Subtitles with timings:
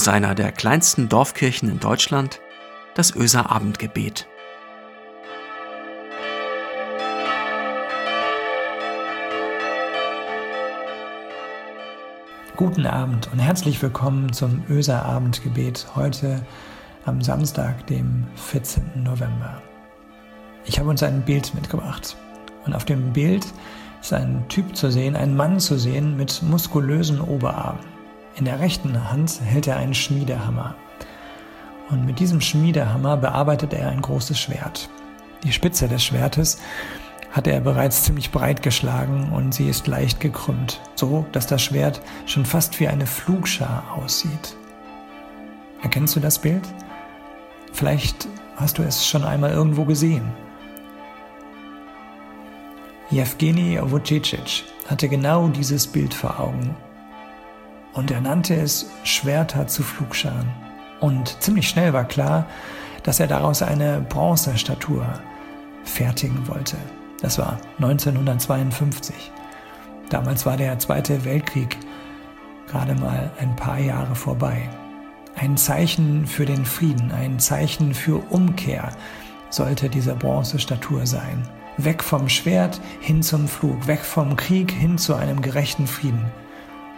[0.00, 2.40] aus einer der kleinsten Dorfkirchen in Deutschland,
[2.94, 4.26] das Öser Abendgebet.
[12.56, 16.46] Guten Abend und herzlich willkommen zum Öser Abendgebet heute
[17.04, 19.02] am Samstag, dem 14.
[19.04, 19.60] November.
[20.64, 22.16] Ich habe uns ein Bild mitgebracht
[22.64, 23.46] und auf dem Bild
[24.00, 27.99] ist ein Typ zu sehen, ein Mann zu sehen mit muskulösen Oberarmen.
[28.36, 30.74] In der rechten Hand hält er einen Schmiedehammer.
[31.90, 34.88] Und mit diesem Schmiedehammer bearbeitet er ein großes Schwert.
[35.42, 36.58] Die Spitze des Schwertes
[37.32, 42.00] hat er bereits ziemlich breit geschlagen und sie ist leicht gekrümmt, so dass das Schwert
[42.26, 44.56] schon fast wie eine Flugschar aussieht.
[45.82, 46.62] Erkennst du das Bild?
[47.72, 50.32] Vielleicht hast du es schon einmal irgendwo gesehen.
[53.10, 56.76] Jewgeni Wojcic hatte genau dieses Bild vor Augen
[57.92, 60.48] und er nannte es Schwerter zu Flugscharen.
[61.00, 62.46] Und ziemlich schnell war klar,
[63.02, 65.06] dass er daraus eine Bronzestatue
[65.84, 66.76] fertigen wollte.
[67.20, 69.32] Das war 1952.
[70.10, 71.76] Damals war der Zweite Weltkrieg
[72.66, 74.68] gerade mal ein paar Jahre vorbei.
[75.36, 78.90] Ein Zeichen für den Frieden, ein Zeichen für Umkehr
[79.50, 81.42] sollte diese Bronzestatue sein.
[81.76, 86.26] Weg vom Schwert hin zum Flug, weg vom Krieg hin zu einem gerechten Frieden.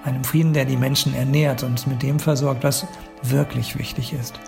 [0.05, 2.87] Einem Frieden, der die Menschen ernährt und mit dem versorgt, was
[3.23, 4.41] wirklich wichtig ist.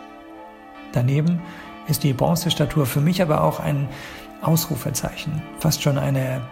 [0.92, 1.40] Daneben
[1.86, 3.88] ist die Bronzestatue für mich aber auch ein
[4.42, 6.42] Ausrufezeichen, fast schon eine,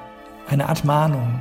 [0.48, 1.40] eine Art Mahnung.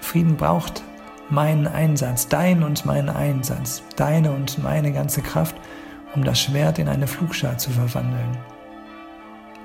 [0.00, 0.82] Frieden braucht
[1.30, 5.56] meinen Einsatz, dein und mein Einsatz, deine und meine ganze Kraft,
[6.14, 8.36] um das Schwert in eine Flugschar zu verwandeln.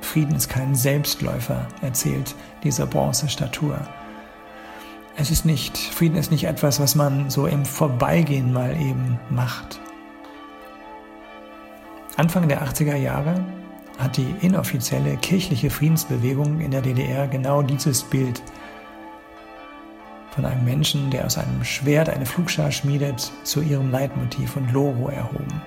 [0.01, 3.77] Frieden ist kein Selbstläufer, erzählt diese Bronzestatue.
[5.19, 9.81] Es ist nicht, Frieden ist nicht etwas, was man so im Vorbeigehen mal eben macht.
[12.17, 13.43] Anfang der 80er Jahre
[13.97, 18.43] hat die inoffizielle kirchliche Friedensbewegung in der DDR genau dieses Bild
[20.35, 25.07] von einem Menschen, der aus einem Schwert eine Flugschar schmiedet, zu ihrem Leitmotiv und Logo
[25.07, 25.61] erhoben.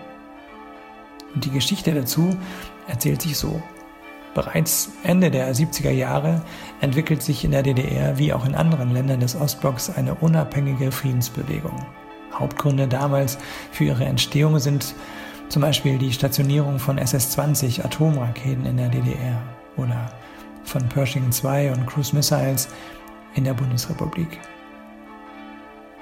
[1.34, 2.36] Und die Geschichte dazu
[2.86, 3.60] erzählt sich so.
[4.34, 6.42] Bereits Ende der 70er Jahre
[6.80, 11.84] entwickelt sich in der DDR wie auch in anderen Ländern des Ostblocks eine unabhängige Friedensbewegung.
[12.32, 13.38] Hauptgründe damals
[13.72, 14.94] für ihre Entstehung sind
[15.48, 19.42] zum Beispiel die Stationierung von SS-20 Atomraketen in der DDR
[19.76, 20.12] oder
[20.62, 22.68] von Pershing II und Cruise Missiles
[23.34, 24.38] in der Bundesrepublik.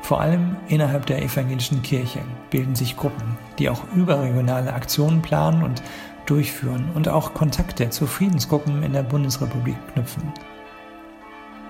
[0.02, 5.82] Vor allem innerhalb der evangelischen Kirche bilden sich Gruppen, die auch überregionale Aktionen planen und
[6.30, 10.32] durchführen und auch Kontakte zu Friedensgruppen in der Bundesrepublik knüpfen.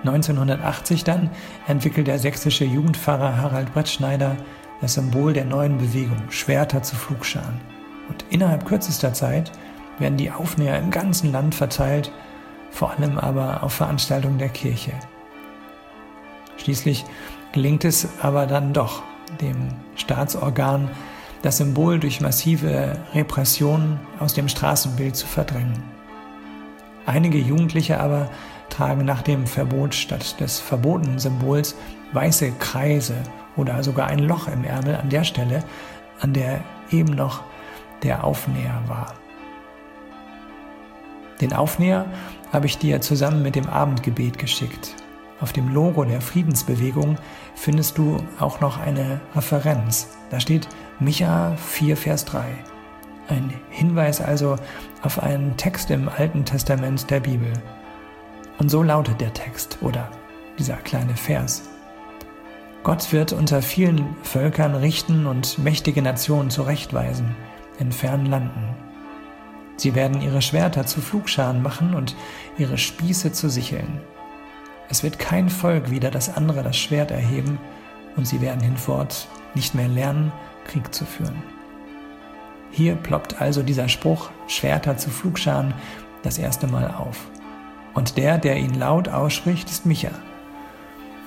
[0.05, 1.29] 1980 dann
[1.67, 4.37] entwickelt der sächsische Jugendpfarrer Harald Brettschneider
[4.81, 7.59] das Symbol der neuen Bewegung, Schwerter zu Flugscharen.
[8.07, 9.51] Und innerhalb kürzester Zeit
[9.99, 12.11] werden die Aufnäher im ganzen Land verteilt,
[12.71, 14.93] vor allem aber auf Veranstaltungen der Kirche.
[16.57, 17.05] Schließlich
[17.51, 19.03] gelingt es aber dann doch,
[19.41, 20.89] dem Staatsorgan
[21.41, 25.81] das Symbol durch massive Repressionen aus dem Straßenbild zu verdrängen.
[27.05, 28.29] Einige Jugendliche aber
[28.69, 31.75] tragen nach dem Verbot statt des verbotenen Symbols
[32.13, 33.15] weiße Kreise
[33.55, 35.63] oder sogar ein Loch im Ärmel an der Stelle,
[36.19, 36.61] an der
[36.91, 37.43] eben noch
[38.03, 39.13] der Aufnäher war.
[41.41, 42.05] Den Aufnäher
[42.51, 44.95] habe ich dir zusammen mit dem Abendgebet geschickt.
[45.39, 47.17] Auf dem Logo der Friedensbewegung
[47.55, 50.09] findest du auch noch eine Referenz.
[50.29, 50.67] Da steht
[51.01, 52.43] Micha 4, Vers 3.
[53.29, 54.57] Ein Hinweis also
[55.01, 57.53] auf einen Text im Alten Testament der Bibel.
[58.57, 60.11] Und so lautet der Text oder
[60.57, 61.69] dieser kleine Vers.
[62.83, 67.33] Gott wird unter vielen Völkern richten und mächtige Nationen zurechtweisen
[67.79, 68.75] in fernen Landen.
[69.77, 72.17] Sie werden ihre Schwerter zu Flugscharen machen und
[72.57, 74.01] ihre Spieße zu Sicheln.
[74.89, 77.57] Es wird kein Volk wieder das andere das Schwert erheben
[78.17, 80.33] und sie werden hinfort nicht mehr lernen,
[80.69, 81.41] Krieg zu führen.
[82.71, 85.73] Hier ploppt also dieser Spruch Schwerter zu Flugscharen
[86.23, 87.27] das erste Mal auf.
[87.93, 90.11] Und der, der ihn laut ausspricht, ist Micha.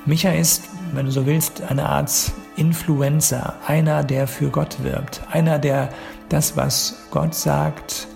[0.07, 5.59] Micha ist, wenn du so willst, eine Art Influencer, einer, der für Gott wirbt, einer,
[5.59, 5.89] der
[6.29, 8.09] das, was Gott sagt,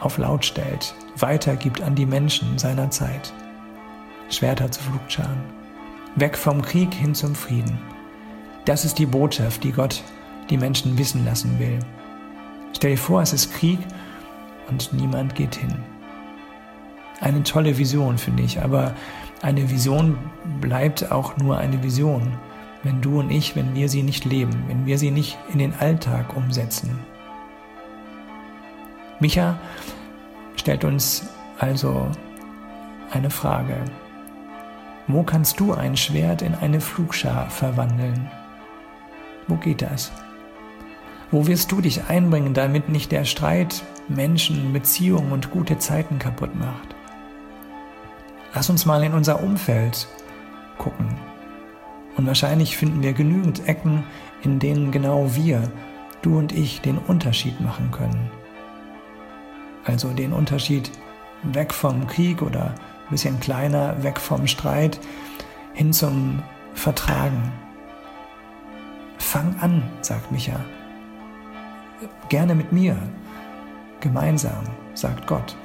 [0.00, 3.32] auf laut stellt, weitergibt an die Menschen seiner Zeit.
[4.28, 5.40] Schwerter zu Flugscharen.
[6.16, 7.78] Weg vom Krieg hin zum Frieden.
[8.64, 10.02] Das ist die Botschaft, die Gott
[10.50, 11.78] die Menschen wissen lassen will.
[12.74, 13.78] Stell dir vor, es ist Krieg
[14.68, 15.74] und niemand geht hin.
[17.20, 18.94] Eine tolle Vision, finde ich, aber
[19.42, 20.18] eine Vision
[20.60, 22.32] bleibt auch nur eine Vision,
[22.82, 25.74] wenn du und ich, wenn wir sie nicht leben, wenn wir sie nicht in den
[25.74, 26.98] Alltag umsetzen.
[29.18, 29.58] Micha
[30.56, 31.28] stellt uns
[31.58, 32.06] also
[33.10, 33.76] eine Frage.
[35.08, 38.28] Wo kannst du ein Schwert in eine Flugschar verwandeln?
[39.46, 40.10] Wo geht das?
[41.30, 46.54] Wo wirst du dich einbringen, damit nicht der Streit Menschen, Beziehungen und gute Zeiten kaputt
[46.54, 46.94] macht?
[48.54, 50.06] Lass uns mal in unser Umfeld
[50.78, 51.08] gucken.
[52.16, 54.04] Und wahrscheinlich finden wir genügend Ecken,
[54.42, 55.70] in denen genau wir,
[56.22, 58.30] du und ich, den Unterschied machen können.
[59.84, 60.90] Also den Unterschied
[61.42, 64.98] weg vom Krieg oder ein bisschen kleiner, weg vom Streit,
[65.74, 66.42] hin zum
[66.74, 67.52] Vertragen.
[69.18, 70.64] Fang an, sagt Micha.
[72.28, 72.96] Gerne mit mir.
[74.00, 74.64] Gemeinsam,
[74.94, 75.56] sagt Gott.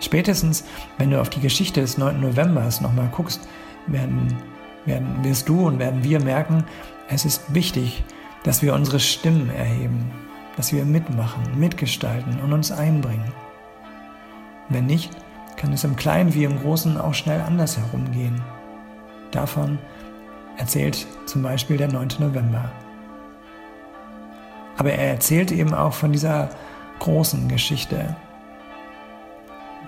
[0.00, 0.64] Spätestens,
[0.98, 2.20] wenn du auf die Geschichte des 9.
[2.20, 3.48] Novembers nochmal guckst,
[3.86, 4.36] werden,
[4.84, 6.64] werden, wirst du und werden wir merken,
[7.08, 8.04] es ist wichtig,
[8.44, 10.10] dass wir unsere Stimmen erheben,
[10.56, 13.32] dass wir mitmachen, mitgestalten und uns einbringen.
[14.68, 15.10] Wenn nicht,
[15.56, 18.40] kann es im Kleinen wie im Großen auch schnell anders herumgehen.
[19.30, 19.78] Davon
[20.56, 22.08] erzählt zum Beispiel der 9.
[22.18, 22.70] November.
[24.76, 26.50] Aber er erzählt eben auch von dieser
[26.98, 28.16] großen Geschichte.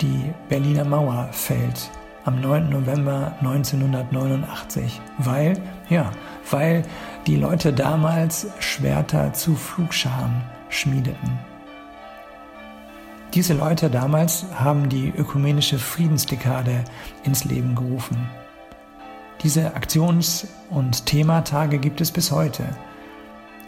[0.01, 1.91] Die Berliner Mauer fällt
[2.25, 2.71] am 9.
[2.71, 6.11] November 1989, weil, ja,
[6.51, 6.83] weil
[7.27, 11.39] die Leute damals Schwerter zu Flugscharen schmiedeten.
[13.35, 16.85] Diese Leute damals haben die ökumenische Friedensdekade
[17.25, 18.29] ins Leben gerufen.
[19.43, 22.65] Diese Aktions- und Thematage gibt es bis heute.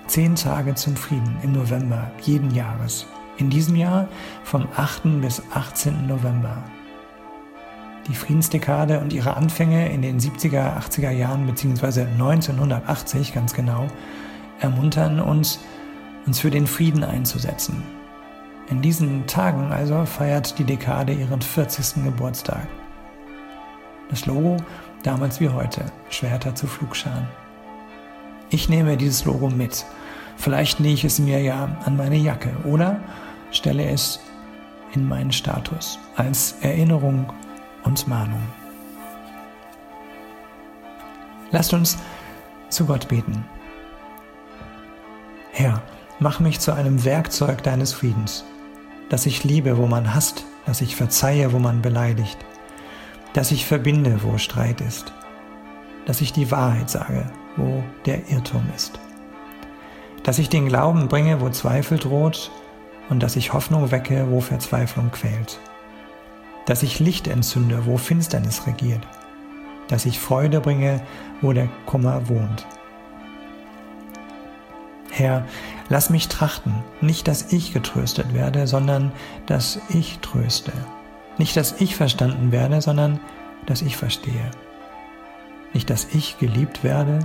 [0.09, 3.07] Zehn Tage zum Frieden im November jeden Jahres.
[3.37, 4.09] In diesem Jahr
[4.43, 5.21] vom 8.
[5.21, 6.07] bis 18.
[6.07, 6.65] November.
[8.07, 12.07] Die Friedensdekade und ihre Anfänge in den 70er, 80er Jahren bzw.
[12.07, 13.87] 1980 ganz genau
[14.61, 15.61] ermuntern uns,
[16.25, 17.83] uns für den Frieden einzusetzen.
[18.71, 22.03] In diesen Tagen also feiert die Dekade ihren 40.
[22.05, 22.67] Geburtstag.
[24.09, 24.57] Das Logo
[25.03, 27.29] damals wie heute, Schwerter zu Flugscharen.
[28.51, 29.85] Ich nehme dieses Logo mit.
[30.39, 33.01] Vielleicht nähe ich es mir ja an meine Jacke oder
[33.51, 34.21] stelle es
[34.95, 37.33] in meinen Status als Erinnerung
[37.83, 38.43] und Mahnung.
[41.51, 41.99] Lasst uns
[42.69, 43.45] zu Gott beten.
[45.53, 45.83] Herr,
[46.21, 48.45] mach mich zu einem Werkzeug deines Friedens,
[49.09, 52.39] dass ich liebe, wo man hasst, dass ich verzeihe, wo man beleidigt,
[53.33, 55.13] dass ich verbinde, wo Streit ist,
[56.07, 57.27] dass ich die Wahrheit sage,
[57.57, 59.01] wo der Irrtum ist,
[60.29, 62.51] dass ich den Glauben bringe, wo Zweifel droht
[63.09, 65.59] und dass ich Hoffnung wecke, wo Verzweiflung quält,
[66.67, 69.01] dass ich Licht entzünde, wo Finsternis regiert,
[69.89, 71.01] dass ich Freude bringe,
[71.41, 72.67] wo der Kummer wohnt.
[75.11, 75.47] Herr,
[75.89, 79.13] lass mich trachten, nicht dass ich getröstet werde, sondern
[79.47, 80.73] dass ich tröste.
[81.39, 83.19] Nicht dass ich verstanden werde, sondern
[83.65, 84.51] dass ich verstehe.
[85.73, 87.21] Nicht dass ich geliebt werde,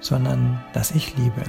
[0.00, 1.44] sondern dass ich liebe.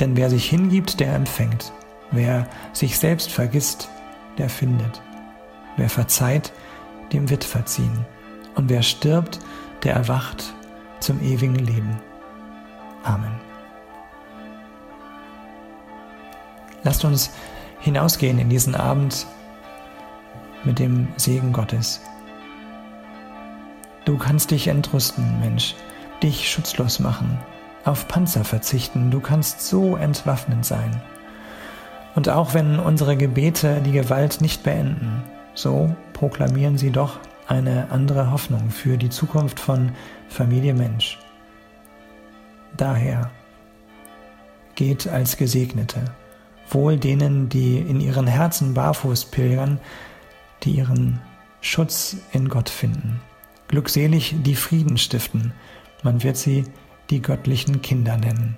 [0.00, 1.72] Denn wer sich hingibt, der empfängt.
[2.10, 3.90] Wer sich selbst vergisst,
[4.38, 5.02] der findet.
[5.76, 6.52] Wer verzeiht,
[7.12, 8.06] dem wird verziehen.
[8.54, 9.38] Und wer stirbt,
[9.84, 10.54] der erwacht
[11.00, 12.00] zum ewigen Leben.
[13.04, 13.40] Amen.
[16.82, 17.30] Lasst uns
[17.80, 19.26] hinausgehen in diesen Abend
[20.64, 22.00] mit dem Segen Gottes.
[24.04, 25.74] Du kannst dich entrüsten, Mensch,
[26.22, 27.38] dich schutzlos machen,
[27.84, 31.00] auf Panzer verzichten, du kannst so entwaffnend sein.
[32.14, 35.22] Und auch wenn unsere Gebete die Gewalt nicht beenden,
[35.54, 39.92] so proklamieren sie doch eine andere Hoffnung für die Zukunft von
[40.28, 41.18] Familie Mensch.
[42.76, 43.30] Daher
[44.74, 46.04] geht als Gesegnete,
[46.68, 49.80] wohl denen, die in ihren Herzen barfuß pilgern,
[50.62, 51.20] die ihren
[51.60, 53.20] Schutz in Gott finden.
[53.68, 55.52] Glückselig die Frieden stiften,
[56.02, 56.64] man wird sie
[57.10, 58.56] die göttlichen Kinder nennen.